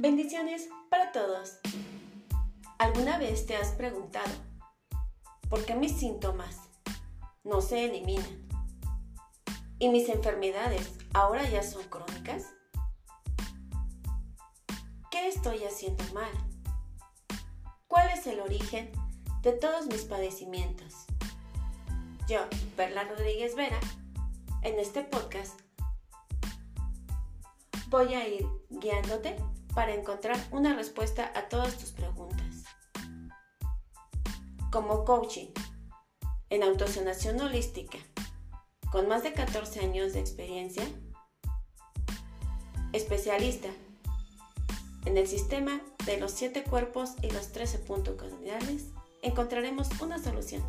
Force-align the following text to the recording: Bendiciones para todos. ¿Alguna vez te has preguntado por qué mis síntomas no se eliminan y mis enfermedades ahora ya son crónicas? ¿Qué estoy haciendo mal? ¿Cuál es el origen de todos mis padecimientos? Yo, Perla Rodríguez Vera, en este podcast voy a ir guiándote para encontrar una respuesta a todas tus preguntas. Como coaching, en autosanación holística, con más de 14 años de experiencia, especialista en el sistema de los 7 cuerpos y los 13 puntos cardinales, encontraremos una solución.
Bendiciones 0.00 0.68
para 0.90 1.10
todos. 1.10 1.58
¿Alguna 2.78 3.18
vez 3.18 3.46
te 3.46 3.56
has 3.56 3.72
preguntado 3.72 4.30
por 5.48 5.64
qué 5.64 5.74
mis 5.74 5.98
síntomas 5.98 6.60
no 7.42 7.60
se 7.60 7.86
eliminan 7.86 8.46
y 9.80 9.88
mis 9.88 10.08
enfermedades 10.08 10.88
ahora 11.14 11.50
ya 11.50 11.64
son 11.64 11.82
crónicas? 11.88 12.46
¿Qué 15.10 15.26
estoy 15.26 15.64
haciendo 15.64 16.04
mal? 16.14 16.30
¿Cuál 17.88 18.08
es 18.10 18.24
el 18.28 18.38
origen 18.38 18.92
de 19.42 19.50
todos 19.50 19.86
mis 19.86 20.02
padecimientos? 20.02 20.94
Yo, 22.28 22.46
Perla 22.76 23.02
Rodríguez 23.02 23.56
Vera, 23.56 23.80
en 24.62 24.78
este 24.78 25.02
podcast 25.02 25.58
voy 27.88 28.14
a 28.14 28.28
ir 28.28 28.46
guiándote 28.70 29.34
para 29.74 29.94
encontrar 29.94 30.38
una 30.50 30.74
respuesta 30.74 31.32
a 31.34 31.48
todas 31.48 31.76
tus 31.76 31.92
preguntas. 31.92 32.64
Como 34.70 35.04
coaching, 35.04 35.48
en 36.50 36.62
autosanación 36.62 37.40
holística, 37.40 37.98
con 38.90 39.08
más 39.08 39.22
de 39.22 39.32
14 39.32 39.80
años 39.80 40.12
de 40.12 40.20
experiencia, 40.20 40.84
especialista 42.92 43.68
en 45.04 45.16
el 45.16 45.26
sistema 45.26 45.80
de 46.04 46.18
los 46.18 46.32
7 46.32 46.64
cuerpos 46.64 47.12
y 47.22 47.30
los 47.30 47.52
13 47.52 47.78
puntos 47.80 48.16
cardinales, 48.16 48.86
encontraremos 49.22 49.88
una 50.00 50.22
solución. 50.22 50.62